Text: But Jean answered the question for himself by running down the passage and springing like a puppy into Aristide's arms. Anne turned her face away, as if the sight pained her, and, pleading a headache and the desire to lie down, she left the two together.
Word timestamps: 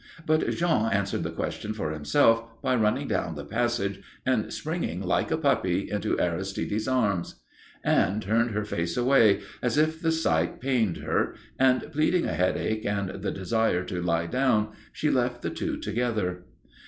But 0.25 0.49
Jean 0.49 0.91
answered 0.91 1.21
the 1.21 1.29
question 1.29 1.75
for 1.75 1.91
himself 1.91 2.59
by 2.63 2.75
running 2.75 3.07
down 3.07 3.35
the 3.35 3.45
passage 3.45 4.01
and 4.25 4.51
springing 4.51 5.01
like 5.03 5.29
a 5.29 5.37
puppy 5.37 5.91
into 5.91 6.19
Aristide's 6.19 6.87
arms. 6.87 7.35
Anne 7.83 8.19
turned 8.19 8.49
her 8.49 8.65
face 8.65 8.97
away, 8.97 9.41
as 9.61 9.77
if 9.77 10.01
the 10.01 10.11
sight 10.11 10.59
pained 10.59 10.97
her, 10.97 11.35
and, 11.59 11.91
pleading 11.91 12.25
a 12.25 12.33
headache 12.33 12.83
and 12.83 13.21
the 13.21 13.29
desire 13.29 13.83
to 13.83 14.01
lie 14.01 14.25
down, 14.25 14.69
she 14.91 15.11
left 15.11 15.43
the 15.43 15.51
two 15.51 15.77
together. 15.77 16.45